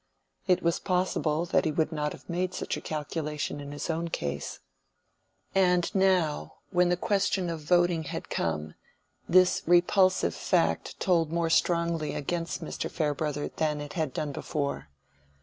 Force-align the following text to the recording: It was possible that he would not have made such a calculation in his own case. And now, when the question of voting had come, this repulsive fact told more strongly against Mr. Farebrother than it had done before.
It 0.47 0.63
was 0.63 0.79
possible 0.79 1.45
that 1.45 1.63
he 1.63 1.71
would 1.71 1.91
not 1.91 2.11
have 2.13 2.27
made 2.27 2.55
such 2.55 2.75
a 2.75 2.81
calculation 2.81 3.59
in 3.61 3.71
his 3.71 3.87
own 3.87 4.07
case. 4.07 4.57
And 5.53 5.93
now, 5.93 6.55
when 6.71 6.89
the 6.89 6.97
question 6.97 7.51
of 7.51 7.59
voting 7.61 8.05
had 8.05 8.27
come, 8.27 8.73
this 9.29 9.61
repulsive 9.67 10.33
fact 10.33 10.99
told 10.99 11.31
more 11.31 11.51
strongly 11.51 12.15
against 12.15 12.63
Mr. 12.63 12.89
Farebrother 12.89 13.47
than 13.57 13.79
it 13.79 13.93
had 13.93 14.11
done 14.11 14.31
before. 14.31 14.89